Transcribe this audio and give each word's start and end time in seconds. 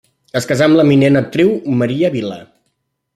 Es 0.39 0.45
casà 0.51 0.65
amb 0.69 0.77
l'eminent 0.79 1.19
actriu 1.21 1.51
Maria 1.83 2.11
Vila. 2.17 2.39